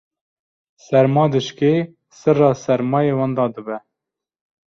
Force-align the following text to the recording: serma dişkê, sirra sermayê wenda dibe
serma 0.85 1.25
dişkê, 1.33 1.73
sirra 2.19 2.51
sermayê 2.63 3.13
wenda 3.19 3.45
dibe 3.53 3.77